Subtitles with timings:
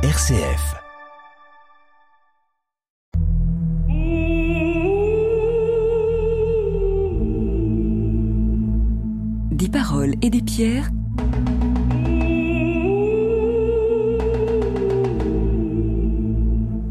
[0.00, 0.76] RCF.
[9.50, 10.88] Des paroles et des pierres.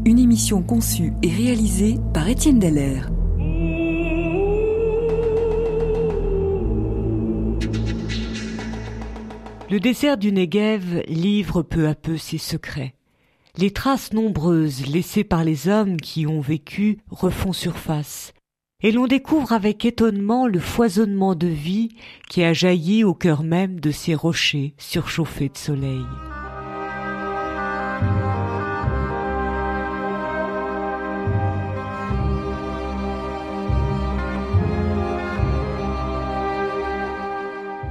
[0.04, 3.00] Une émission conçue et réalisée par Étienne Daller.
[9.70, 12.97] Le désert du Negev livre peu à peu ses secrets.
[13.60, 18.32] Les traces nombreuses laissées par les hommes qui y ont vécu refont surface,
[18.84, 21.88] et l'on découvre avec étonnement le foisonnement de vie
[22.28, 26.04] qui a jailli au cœur même de ces rochers surchauffés de soleil.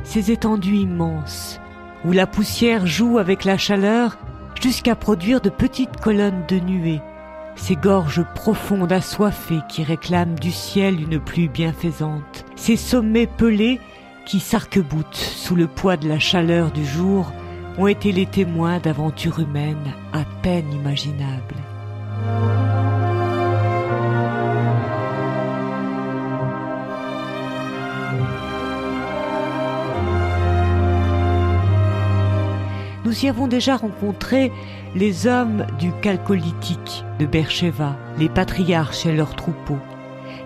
[0.05, 1.59] Ces étendues immenses,
[2.05, 4.17] où la poussière joue avec la chaleur
[4.61, 7.01] jusqu'à produire de petites colonnes de nuées,
[7.55, 13.79] ces gorges profondes assoiffées qui réclament du ciel une pluie bienfaisante, ces sommets pelés
[14.25, 17.31] qui s'arc-boutent sous le poids de la chaleur du jour,
[17.77, 21.55] ont été les témoins d'aventures humaines à peine imaginables.
[33.07, 34.51] Nous y avons déjà rencontré
[34.93, 39.79] les hommes du Chalcolithique de Bercheva, les patriarches et leurs troupeaux,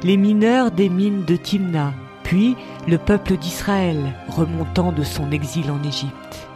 [0.03, 2.56] les mineurs des mines de Timna, puis
[2.88, 6.48] le peuple d'Israël remontant de son exil en Égypte.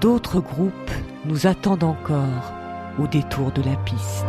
[0.00, 0.90] D'autres groupes
[1.26, 2.54] nous attendent encore
[2.98, 4.24] au détour de la piste.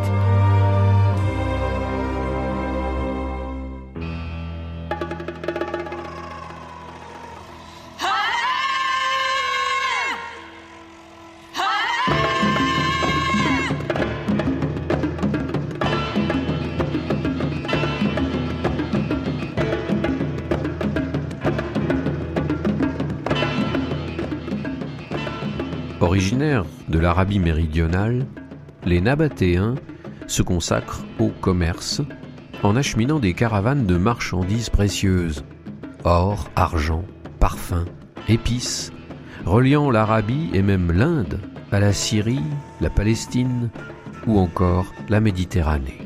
[26.06, 28.28] Originaires de l'Arabie méridionale,
[28.86, 29.74] les Nabatéens
[30.28, 32.04] se consacrent au commerce
[32.62, 35.44] en acheminant des caravanes de marchandises précieuses,
[36.04, 37.04] or, argent,
[37.40, 37.86] parfums,
[38.30, 38.94] épices,
[39.46, 41.40] reliant l'Arabie et même l'Inde
[41.72, 42.44] à la Syrie,
[42.82, 43.72] la Palestine
[44.28, 46.02] ou encore la Méditerranée.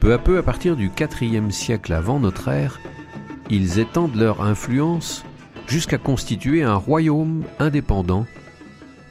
[0.00, 0.90] Peu à peu, à partir du
[1.20, 2.80] IVe siècle avant notre ère,
[3.48, 5.24] ils étendent leur influence
[5.68, 8.26] jusqu'à constituer un royaume indépendant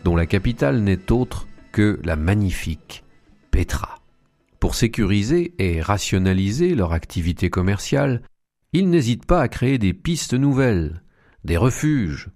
[0.06, 3.04] dont la capitale n'est autre que la magnifique
[3.50, 4.00] Petra.
[4.60, 8.22] Pour sécuriser et rationaliser leur activité commerciale,
[8.72, 11.02] ils n'hésitent pas à créer des pistes nouvelles,
[11.44, 12.30] des refuges,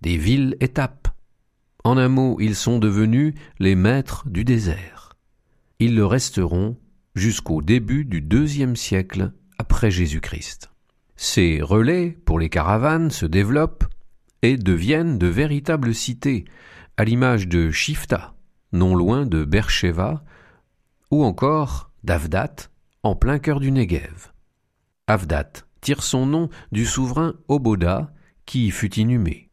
[0.00, 1.08] des villes-étapes.
[1.84, 5.16] En un mot, ils sont devenus les maîtres du désert.
[5.78, 6.76] Ils le resteront
[7.14, 10.72] jusqu'au début du deuxième siècle après Jésus-Christ.
[11.14, 13.84] Ces relais pour les caravanes se développent
[14.42, 16.44] et deviennent de véritables cités,
[16.96, 18.34] à l'image de Shifta,
[18.72, 20.24] non loin de Bercheva,
[21.10, 22.70] ou encore d'Avdat,
[23.02, 24.32] en plein cœur du Negev.
[25.06, 28.12] Avdat tire son nom du souverain Oboda,
[28.46, 29.50] qui y fut inhumé.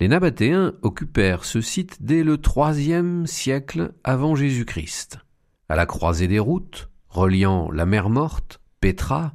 [0.00, 5.18] Les Nabatéens occupèrent ce site dès le troisième siècle avant Jésus-Christ.
[5.68, 9.32] À la croisée des routes, reliant la mer Morte, Petra,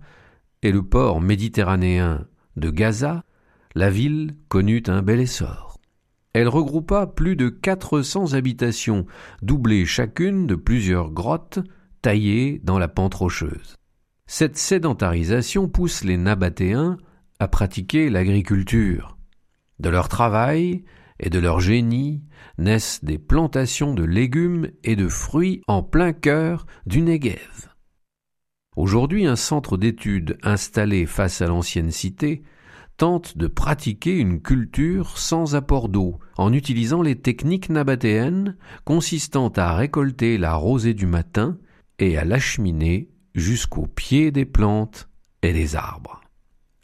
[0.62, 3.24] et le port méditerranéen de Gaza,
[3.76, 5.67] la ville connut un bel essor.
[6.34, 9.06] Elle regroupa plus de 400 habitations,
[9.42, 11.60] doublées chacune de plusieurs grottes
[12.02, 13.76] taillées dans la pente rocheuse.
[14.28, 16.98] Cette sédentarisation pousse les Nabatéens
[17.40, 19.18] à pratiquer l'agriculture.
[19.80, 20.84] De leur travail
[21.20, 22.24] et de leur génie
[22.58, 27.70] naissent des plantations de légumes et de fruits en plein cœur du Negev.
[28.76, 32.44] Aujourd'hui, un centre d'études installé face à l'ancienne cité
[32.98, 39.76] tente de pratiquer une culture sans apport d'eau, en utilisant les techniques nabatéennes consistant à
[39.76, 41.58] récolter la rosée du matin
[42.00, 45.10] et à l'acheminer jusqu'au pied des plantes
[45.44, 46.22] et des arbres.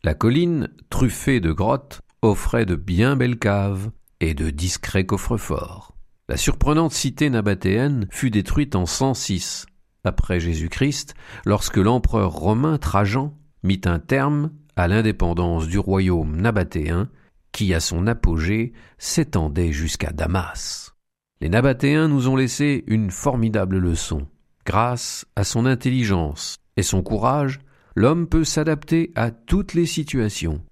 [0.04, 5.96] La colline, truffée de grottes, offrait de bien belles caves et de discrets coffres-forts.
[6.30, 9.66] La surprenante cité nabatéenne fut détruite en 106
[10.06, 11.16] après Jésus-Christ,
[11.46, 17.10] lorsque l'empereur romain Trajan mit un terme à l'indépendance du royaume nabatéen
[17.52, 20.94] qui, à son apogée, s'étendait jusqu'à Damas.
[21.40, 24.28] Les Nabatéens nous ont laissé une formidable leçon.
[24.66, 27.60] Grâce à son intelligence et son courage,
[27.96, 30.64] l'homme peut s'adapter à toutes les situations,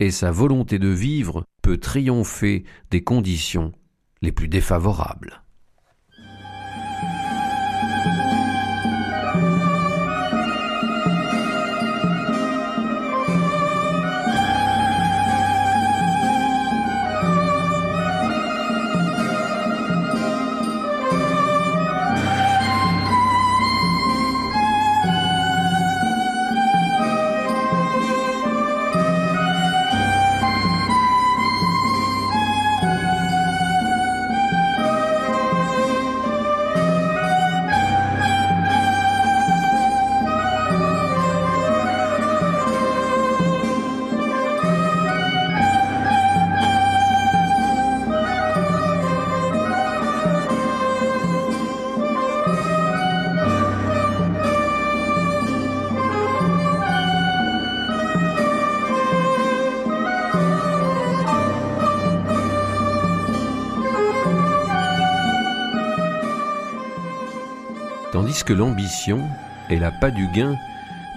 [0.00, 3.72] et sa volonté de vivre peut triompher des conditions
[4.22, 5.42] les plus défavorables.
[68.18, 69.20] Tandis que l'ambition
[69.70, 70.56] et la pas du gain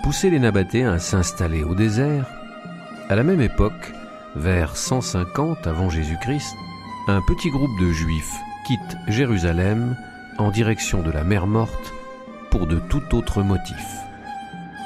[0.04, 2.28] poussaient les Nabatéens à s'installer au désert.
[3.10, 3.92] À la même époque,
[4.36, 6.56] vers 150 avant Jésus-Christ,
[7.08, 8.36] un petit groupe de Juifs
[8.68, 9.98] quitte Jérusalem
[10.38, 11.92] en direction de la mer Morte
[12.52, 13.98] pour de tout autre motif.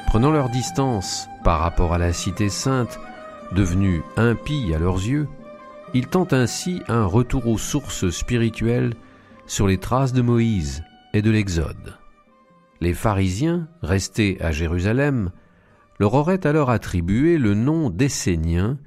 [0.08, 2.98] Prenant leur distance par rapport à la cité sainte,
[3.52, 5.28] devenue impie à leurs yeux,
[5.94, 8.94] ils tentent ainsi un retour aux sources spirituelles
[9.48, 10.82] sur les traces de Moïse
[11.14, 11.98] et de l'Exode.
[12.82, 15.32] Les pharisiens, restés à Jérusalem,
[16.00, 18.78] leur auraient alors attribué le nom d'Esséniens,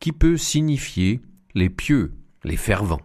[0.00, 1.20] qui peut signifier
[1.54, 2.14] les pieux,
[2.44, 3.02] les fervents.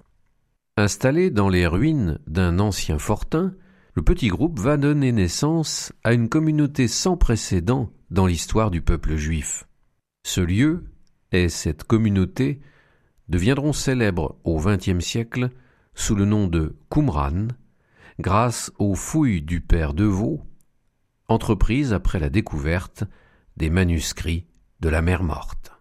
[0.77, 3.53] Installé dans les ruines d'un ancien fortin,
[3.95, 9.15] le petit groupe va donner naissance à une communauté sans précédent dans l'histoire du peuple
[9.15, 9.67] juif.
[10.25, 10.85] Ce lieu
[11.31, 12.61] et cette communauté
[13.29, 15.49] deviendront célèbres au XXe siècle
[15.95, 17.49] sous le nom de Qumran,
[18.19, 20.41] grâce aux fouilles du père Deveau,
[21.27, 23.03] entreprises après la découverte
[23.57, 24.45] des manuscrits
[24.79, 25.71] de la mer morte.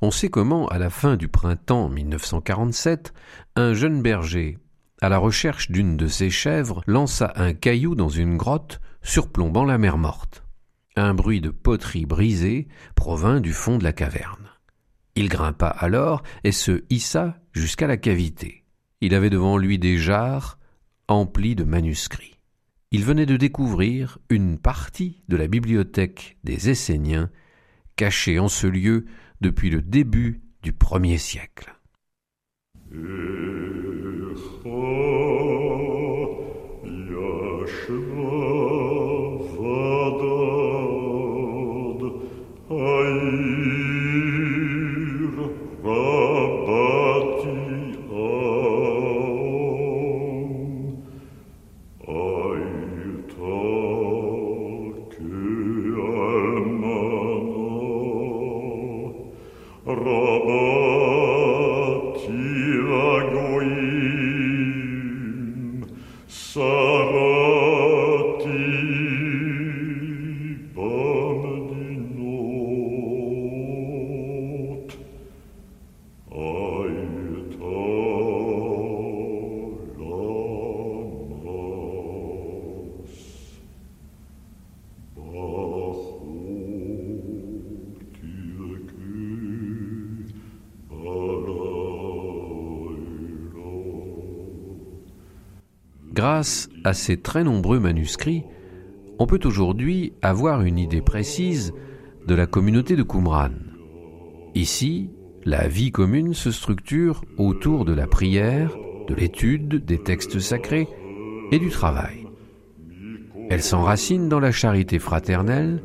[0.00, 3.12] On sait comment, à la fin du printemps 1947,
[3.56, 4.58] un jeune berger,
[5.00, 9.78] à la recherche d'une de ses chèvres, lança un caillou dans une grotte surplombant la
[9.78, 10.44] mer morte.
[10.96, 14.50] Un bruit de poterie brisée provint du fond de la caverne.
[15.14, 18.64] Il grimpa alors et se hissa jusqu'à la cavité.
[19.00, 20.57] Il avait devant lui des jarres
[21.08, 22.38] emplis de manuscrits.
[22.90, 27.30] Il venait de découvrir une partie de la bibliothèque des Esséniens,
[27.96, 29.06] cachée en ce lieu
[29.40, 31.74] depuis le début du premier siècle.
[96.28, 98.44] Grâce à ces très nombreux manuscrits,
[99.18, 101.72] on peut aujourd'hui avoir une idée précise
[102.26, 103.48] de la communauté de Qumran.
[104.54, 105.08] Ici,
[105.46, 108.76] la vie commune se structure autour de la prière,
[109.08, 110.86] de l'étude des textes sacrés
[111.50, 112.26] et du travail.
[113.48, 115.82] Elle s'enracine dans la charité fraternelle,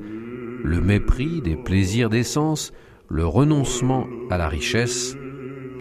[0.62, 2.74] le mépris des plaisirs des sens,
[3.08, 5.16] le renoncement à la richesse,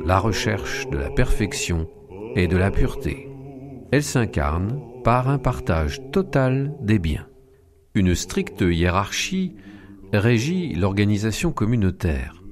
[0.07, 1.89] la recherche de la perfection
[2.37, 3.32] et de la pureté
[3.93, 7.29] elle s'incarne par un partage total des biens.
[7.95, 9.55] Une stricte hiérarchie
[10.15, 12.43] régit l'organisation communautaire.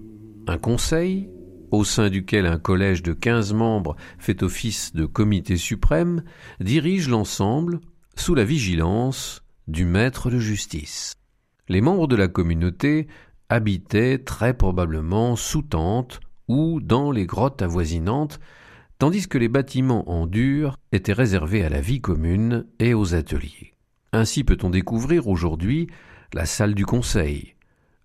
[0.46, 1.30] Un conseil,
[1.70, 6.24] au sein duquel un collège de quinze membres fait office de comité suprême,
[6.60, 7.80] dirige l'ensemble
[8.16, 11.14] sous la vigilance du maître de justice.
[11.68, 13.08] Les membres de la communauté
[13.48, 18.40] habitaient très probablement sous tente ou dans les grottes avoisinantes
[19.00, 23.72] tandis que les bâtiments en dur étaient réservés à la vie commune et aux ateliers.
[24.12, 25.88] Ainsi peut-on découvrir aujourd'hui
[26.34, 27.54] la salle du conseil,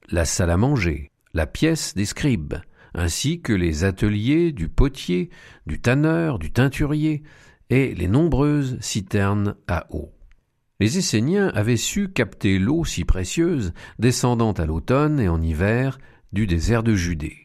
[0.09, 2.55] la salle à manger, la pièce des scribes,
[2.93, 5.29] ainsi que les ateliers du potier,
[5.67, 7.23] du tanneur, du teinturier,
[7.69, 10.13] et les nombreuses citernes à eau.
[10.79, 15.97] Les Esséniens avaient su capter l'eau si précieuse, descendant à l'automne et en hiver
[16.31, 17.44] du désert de Judée.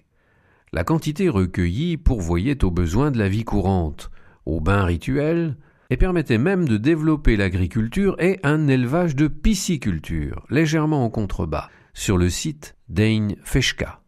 [0.72, 4.10] La quantité recueillie pourvoyait aux besoins de la vie courante,
[4.46, 5.56] aux bains rituels,
[5.90, 12.16] et permettait même de développer l'agriculture et un élevage de pisciculture, légèrement en contrebas, sur
[12.16, 14.00] le site d'Ein Feshka.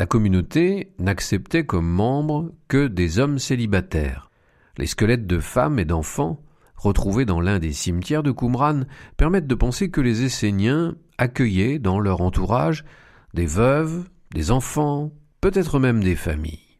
[0.00, 4.30] La communauté n'acceptait comme membres que des hommes célibataires.
[4.76, 6.42] Les squelettes de femmes et d'enfants,
[6.74, 8.80] retrouvés dans l'un des cimetières de Qumran,
[9.16, 12.84] permettent de penser que les Esséniens accueillaient dans leur entourage
[13.32, 16.78] des veuves, des enfants, peut-être même des familles,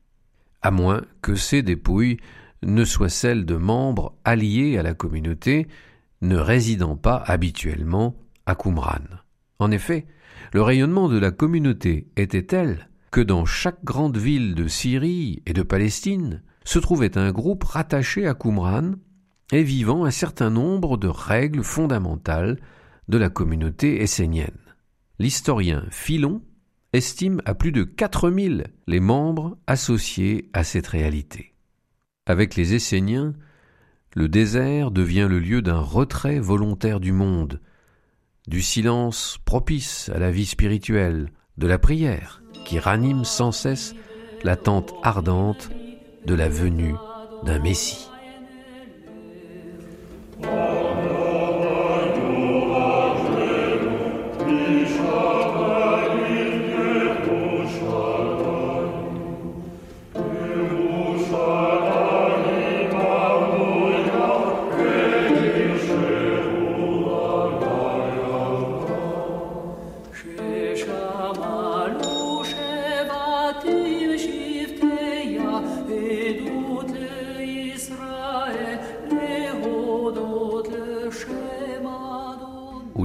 [0.62, 2.16] à moins que ces dépouilles
[2.62, 5.66] ne soient celles de membres alliés à la communauté,
[6.23, 8.14] ne résidant pas habituellement
[8.47, 9.02] à Qumran.
[9.59, 10.07] En effet,
[10.52, 15.52] le rayonnement de la communauté était tel que dans chaque grande ville de Syrie et
[15.52, 18.92] de Palestine se trouvait un groupe rattaché à Qumran,
[19.50, 22.59] et vivant un certain nombre de règles fondamentales
[23.09, 24.57] de la communauté essénienne.
[25.19, 26.40] L'historien Philon
[26.93, 31.55] estime à plus de 4000 les membres associés à cette réalité.
[32.27, 33.35] Avec les Esséniens,
[34.15, 37.61] le désert devient le lieu d'un retrait volontaire du monde,
[38.47, 43.95] du silence propice à la vie spirituelle, de la prière qui ranime sans cesse
[44.45, 45.71] l'attente ardente
[46.27, 46.95] de la venue
[47.45, 48.12] d'un Messie.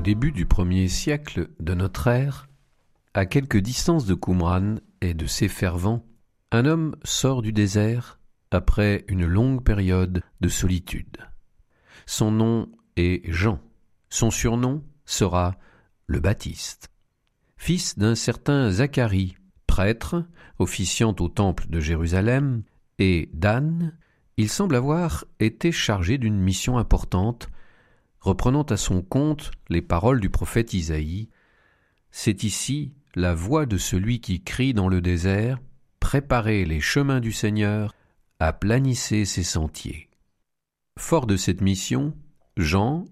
[0.07, 2.47] Début du premier siècle de notre ère,
[3.13, 6.05] à quelque distance de Qumran et de ses fervents,
[6.53, 8.17] un homme sort du désert
[8.49, 11.17] après une longue période de solitude.
[12.05, 13.59] Son nom est Jean.
[14.09, 15.57] Son surnom sera
[16.05, 16.89] le Baptiste.
[17.57, 19.35] Fils d'un certain Zacharie,
[19.67, 20.23] prêtre,
[20.57, 22.63] officiant au temple de Jérusalem,
[22.97, 23.97] et d'Anne,
[24.37, 27.49] il semble avoir été chargé d'une mission importante
[28.19, 31.29] reprenant à son compte les paroles du prophète Isaïe,
[32.11, 35.59] C'est ici la voix de celui qui crie dans le désert,
[35.99, 37.93] Préparez les chemins du Seigneur,
[38.39, 40.09] aplanissez ses sentiers.
[40.97, 42.15] Fort de cette mission,
[42.55, 43.05] Jean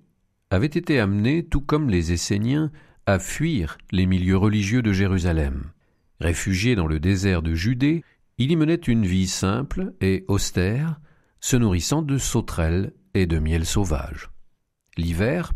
[0.50, 2.72] avait été amené, tout comme les Esséniens,
[3.06, 5.72] à fuir les milieux religieux de Jérusalem.
[6.20, 8.04] Réfugié dans le désert de Judée,
[8.38, 11.00] il y menait une vie simple et austère,
[11.40, 14.30] se nourrissant de sauterelles et de miel sauvage.
[14.98, 15.54] L'hiver,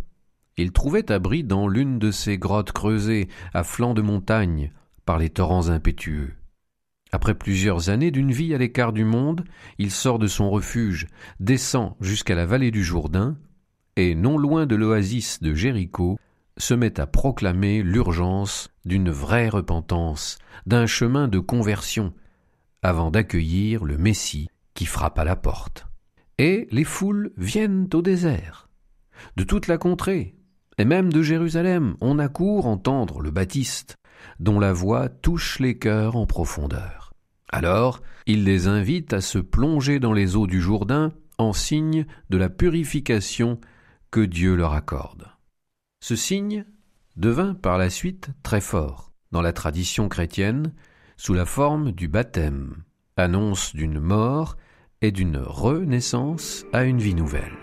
[0.58, 4.72] il trouvait abri dans l'une de ces grottes creusées à flanc de montagne
[5.05, 6.34] par les torrents impétueux.
[7.12, 9.46] Après plusieurs années d'une vie à l'écart du monde,
[9.77, 11.08] il sort de son refuge,
[11.39, 13.38] descend jusqu'à la vallée du Jourdain,
[13.96, 16.19] et non loin de l'oasis de Jéricho,
[16.58, 22.13] se met à proclamer l'urgence d'une vraie repentance, d'un chemin de conversion,
[22.84, 25.88] avant d'accueillir le Messie qui frappe à la porte.
[26.38, 28.69] Et les foules viennent au désert.
[29.36, 30.36] De toute la contrée,
[30.78, 33.98] et même de Jérusalem, on accourt entendre le Baptiste,
[34.40, 37.14] dont la voix touche les cœurs en profondeur.
[37.52, 42.38] Alors, il les invite à se plonger dans les eaux du Jourdain en signe de
[42.38, 43.60] la purification
[44.12, 45.28] que Dieu leur accorde.
[46.02, 46.66] Ce signe
[47.18, 50.74] devint par la suite très fort dans la tradition chrétienne
[51.18, 52.84] sous la forme du baptême,
[53.18, 54.56] annonce d'une mort
[55.02, 57.58] et d'une renaissance à une vie nouvelle.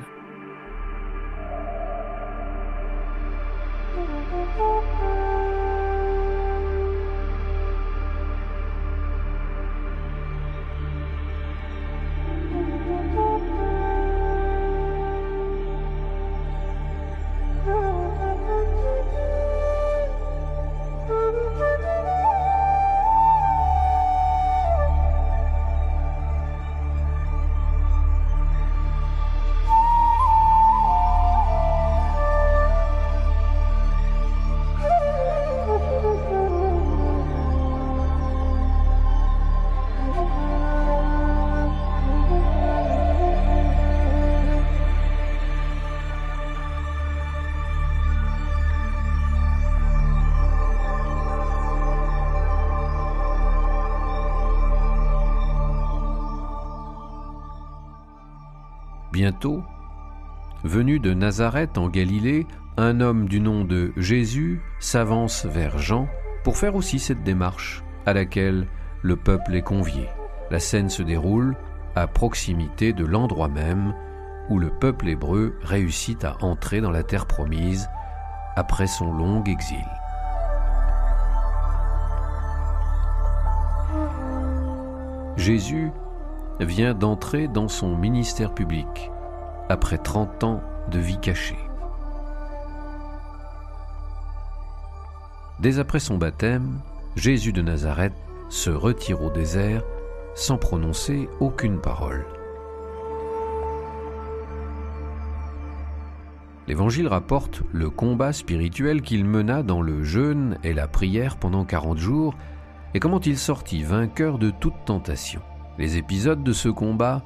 [59.13, 59.63] Bientôt,
[60.65, 62.47] venu de Nazareth en Galilée,
[62.77, 66.09] un homme du nom de Jésus s'avance vers Jean
[66.45, 68.67] pour faire aussi cette démarche à laquelle
[69.03, 70.09] le peuple est convié.
[70.51, 71.57] La scène se déroule
[71.95, 73.95] à proximité de l'endroit même
[74.51, 77.89] où le peuple hébreu réussit à entrer dans la terre promise
[78.57, 79.85] après son long exil.
[85.37, 85.91] Jésus
[86.61, 89.11] vient d'entrer dans son ministère public
[89.69, 91.59] après 30 ans de vie cachée.
[95.61, 96.81] Dès après son baptême,
[97.17, 98.15] Jésus de Nazareth
[98.49, 99.83] se retire au désert
[100.35, 102.27] sans prononcer aucune parole.
[106.69, 111.99] L'Évangile rapporte le combat spirituel qu'il mena dans le jeûne et la prière pendant quarante
[111.99, 112.35] jours
[112.93, 115.41] et comment il sortit vainqueur de toute tentation.
[115.79, 117.23] Les épisodes de ce combat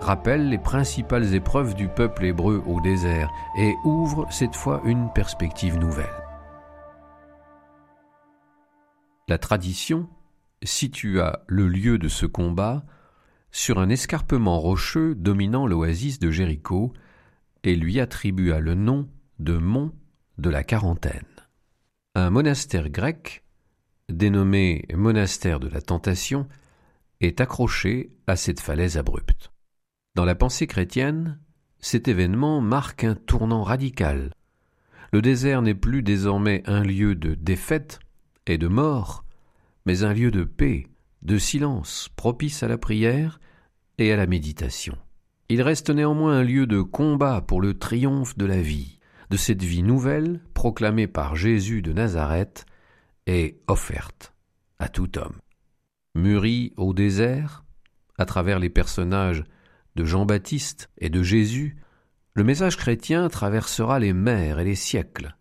[0.00, 5.78] rappelle les principales épreuves du peuple hébreu au désert et ouvre cette fois une perspective
[5.78, 6.06] nouvelle.
[9.28, 10.08] La tradition
[10.62, 12.84] situa le lieu de ce combat
[13.50, 16.92] sur un escarpement rocheux dominant l'oasis de Jéricho
[17.64, 19.92] et lui attribua le nom de mont
[20.38, 21.24] de la quarantaine.
[22.14, 23.44] Un monastère grec,
[24.08, 26.46] dénommé monastère de la tentation,
[27.20, 29.50] est accroché à cette falaise abrupte.
[30.14, 31.38] Dans la pensée chrétienne,
[31.78, 34.32] cet événement marque un tournant radical.
[35.12, 38.00] Le désert n'est plus désormais un lieu de défaite
[38.46, 39.24] et de mort,
[39.84, 40.86] mais un lieu de paix,
[41.22, 43.40] de silence, propice à la prière
[43.98, 44.96] et à la méditation.
[45.48, 48.98] Il reste néanmoins un lieu de combat pour le triomphe de la vie,
[49.30, 52.66] de cette vie nouvelle proclamée par Jésus de Nazareth
[53.26, 54.34] et offerte
[54.78, 55.36] à tout homme.
[56.16, 57.64] Mûri au désert,
[58.18, 59.44] à travers les personnages
[59.96, 61.76] de Jean-Baptiste et de Jésus,
[62.32, 65.36] le message chrétien traversera les mers et les siècles,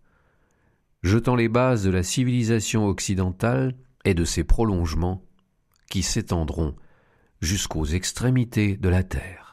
[1.01, 5.23] jetant les bases de la civilisation occidentale et de ses prolongements
[5.89, 6.75] qui s'étendront
[7.41, 9.44] jusqu'aux extrémités de la terre.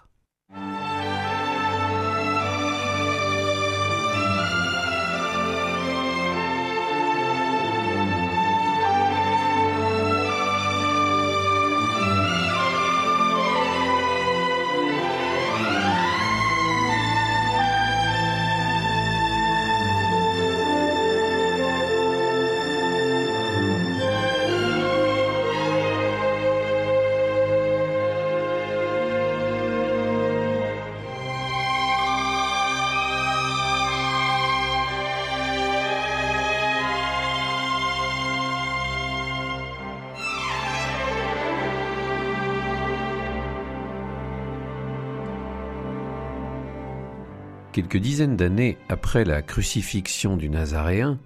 [47.72, 51.18] Quelques dizaines d'années après la crucifixion du Nazaréen,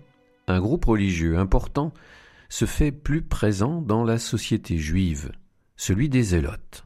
[0.47, 1.93] un groupe religieux important
[2.49, 5.33] se fait plus présent dans la société juive,
[5.75, 6.85] celui des zélotes.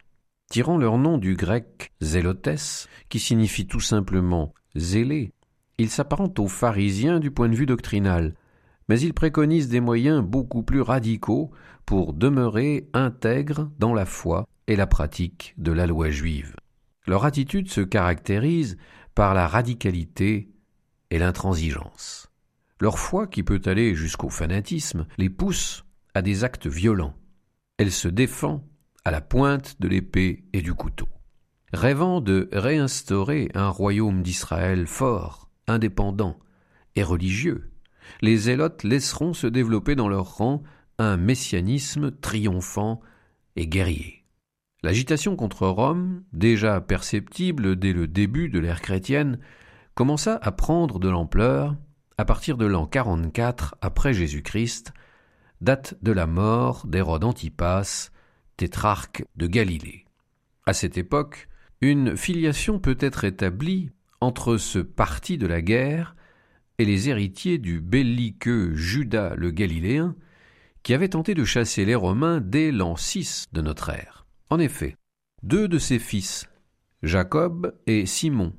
[0.50, 5.34] Tirant leur nom du grec zélotes, qui signifie tout simplement zélé,
[5.76, 8.34] ils s'apparentent aux pharisiens du point de vue doctrinal,
[8.88, 11.50] mais ils préconisent des moyens beaucoup plus radicaux
[11.84, 16.54] pour demeurer intègres dans la foi et la pratique de la loi juive.
[17.06, 18.78] Leur attitude se caractérise
[19.20, 20.48] par la radicalité
[21.10, 22.30] et l'intransigeance.
[22.80, 27.12] Leur foi, qui peut aller jusqu'au fanatisme, les pousse à des actes violents.
[27.76, 28.66] Elle se défend
[29.04, 31.06] à la pointe de l'épée et du couteau.
[31.74, 36.38] Rêvant de réinstaurer un royaume d'Israël fort, indépendant
[36.96, 37.72] et religieux,
[38.22, 40.62] les zélotes laisseront se développer dans leur rang
[40.96, 43.02] un messianisme triomphant
[43.54, 44.19] et guerrier.
[44.82, 49.38] L'agitation contre Rome, déjà perceptible dès le début de l'ère chrétienne,
[49.94, 51.76] commença à prendre de l'ampleur
[52.16, 54.92] à partir de l'an 44 après Jésus-Christ,
[55.60, 58.10] date de la mort d'Hérode Antipas,
[58.56, 60.06] tétrarque de Galilée.
[60.64, 61.48] À cette époque,
[61.82, 63.90] une filiation peut être établie
[64.22, 66.16] entre ce parti de la guerre
[66.78, 70.14] et les héritiers du belliqueux Judas le Galiléen,
[70.82, 74.26] qui avait tenté de chasser les Romains dès l'an 6 de notre ère.
[74.50, 74.96] En effet,
[75.44, 76.48] deux de ses fils,
[77.04, 78.52] Jacob et Simon,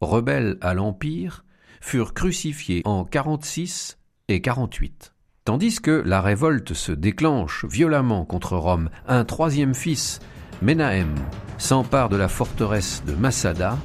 [0.00, 1.44] rebelles à l'Empire,
[1.80, 5.14] furent crucifiés en 46 et 48.
[5.44, 10.18] Tandis que la révolte se déclenche violemment contre Rome, un troisième fils,
[10.60, 11.14] Menahem,
[11.56, 13.78] s'empare de la forteresse de Massada,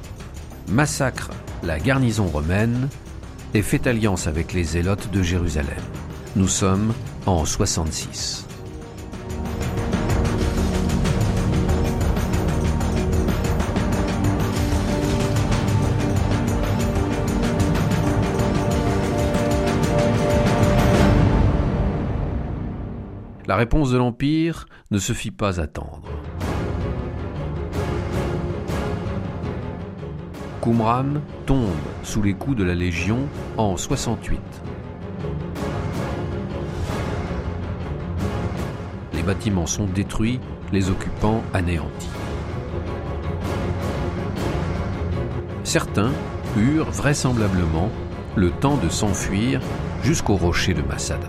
[0.68, 1.30] massacre
[1.62, 2.88] la garnison romaine
[3.54, 5.82] et fait alliance avec les zélotes de Jérusalem.
[6.34, 6.92] Nous sommes
[7.26, 8.46] en 66.
[23.54, 26.02] La réponse de l'Empire ne se fit pas attendre.
[30.60, 31.68] Qumran tombe
[32.02, 34.40] sous les coups de la Légion en 68.
[39.12, 40.40] Les bâtiments sont détruits,
[40.72, 42.10] les occupants anéantis.
[45.62, 46.10] Certains
[46.56, 47.88] eurent vraisemblablement
[48.34, 49.60] le temps de s'enfuir
[50.02, 51.28] jusqu'au rocher de Massada.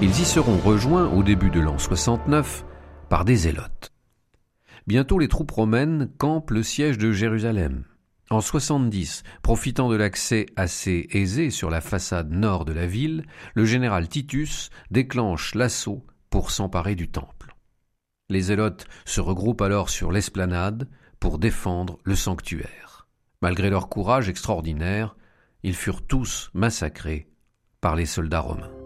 [0.00, 2.64] Ils y seront rejoints au début de l'an 69
[3.08, 3.92] par des zélotes.
[4.86, 7.82] Bientôt les troupes romaines campent le siège de Jérusalem.
[8.30, 13.64] En 70, profitant de l'accès assez aisé sur la façade nord de la ville, le
[13.64, 17.56] général Titus déclenche l'assaut pour s'emparer du temple.
[18.28, 23.08] Les zélotes se regroupent alors sur l'esplanade pour défendre le sanctuaire.
[23.42, 25.16] Malgré leur courage extraordinaire,
[25.64, 27.28] ils furent tous massacrés
[27.80, 28.77] par les soldats romains.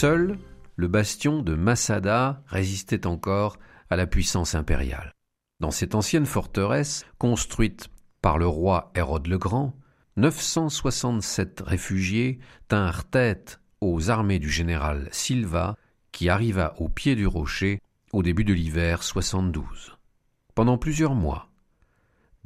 [0.00, 0.38] Seul
[0.76, 3.58] le bastion de Massada résistait encore
[3.90, 5.12] à la puissance impériale.
[5.60, 7.90] Dans cette ancienne forteresse, construite
[8.22, 9.76] par le roi Hérode le Grand,
[10.16, 15.76] 967 réfugiés tinrent tête aux armées du général Silva,
[16.12, 17.82] qui arriva au pied du rocher
[18.14, 19.98] au début de l'hiver 72.
[20.54, 21.50] Pendant plusieurs mois,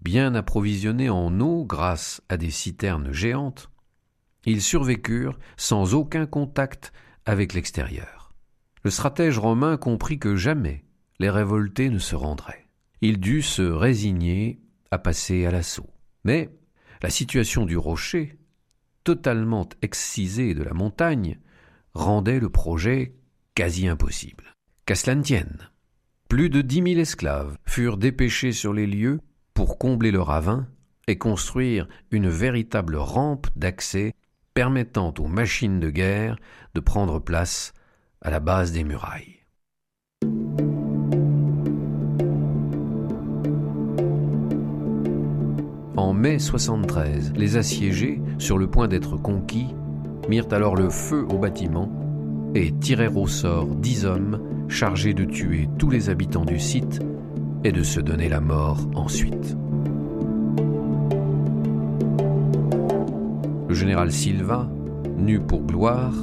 [0.02, 3.70] bien approvisionnés en eau grâce à des citernes géantes,
[4.44, 6.92] ils survécurent sans aucun contact
[7.26, 8.32] avec l'extérieur.
[8.82, 10.84] Le stratège romain comprit que jamais
[11.18, 12.66] les révoltés ne se rendraient.
[13.00, 14.60] Il dut se résigner
[14.90, 15.90] à passer à l'assaut.
[16.24, 16.50] Mais
[17.02, 18.38] la situation du rocher,
[19.04, 21.38] totalement excisé de la montagne,
[21.92, 23.14] rendait le projet
[23.54, 24.54] quasi impossible.
[24.86, 25.70] Qu'à cela ne tienne,
[26.28, 29.20] plus de dix mille esclaves furent dépêchés sur les lieux
[29.54, 30.66] pour combler le ravin
[31.06, 34.14] et construire une véritable rampe d'accès
[34.54, 36.36] permettant aux machines de guerre
[36.74, 37.72] de prendre place
[38.22, 39.40] à la base des murailles.
[45.96, 49.74] En mai 73, les assiégés, sur le point d'être conquis,
[50.28, 51.90] mirent alors le feu au bâtiment
[52.54, 57.00] et tirèrent au sort dix hommes chargés de tuer tous les habitants du site
[57.64, 59.56] et de se donner la mort ensuite.
[63.74, 64.68] Le général Silva
[65.18, 66.14] n'eut pour gloire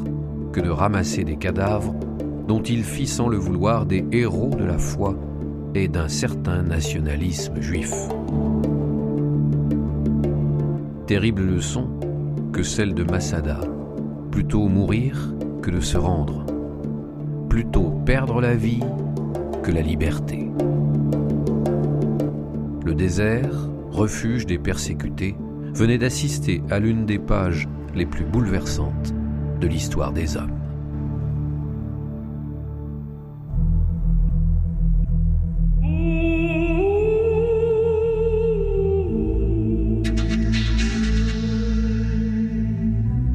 [0.53, 1.93] que de ramasser des cadavres
[2.47, 5.17] dont il fit sans le vouloir des héros de la foi
[5.75, 7.93] et d'un certain nationalisme juif.
[11.07, 11.89] Terrible leçon
[12.53, 13.59] que celle de Massada,
[14.31, 16.45] plutôt mourir que de se rendre,
[17.49, 18.79] plutôt perdre la vie
[19.61, 20.49] que la liberté.
[22.85, 25.35] Le désert, refuge des persécutés,
[25.73, 29.13] venait d'assister à l'une des pages les plus bouleversantes
[29.59, 30.57] de l'histoire des hommes.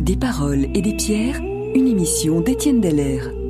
[0.01, 1.41] Des paroles et des pierres,
[1.75, 3.46] une émission d'Étienne Deller.